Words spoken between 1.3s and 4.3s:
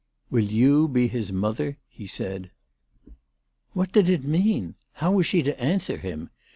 mother?" he said. What did it